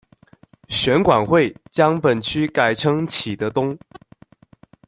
[0.67, 3.77] 选管会将本区改称启德东。